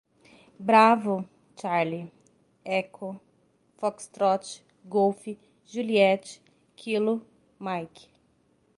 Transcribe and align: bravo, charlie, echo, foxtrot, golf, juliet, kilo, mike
bravo, 0.67 1.15
charlie, 1.59 2.11
echo, 2.77 3.09
foxtrot, 3.79 4.45
golf, 4.93 5.21
juliet, 5.71 6.25
kilo, 6.79 7.15
mike 7.65 8.03